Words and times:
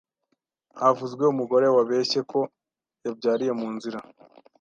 havuzwe 0.79 1.23
umugore 1.33 1.65
wabeshye 1.75 2.19
ko 2.31 2.39
yabyariye 3.03 3.51
mu 3.59 3.67
nzira 3.75 3.99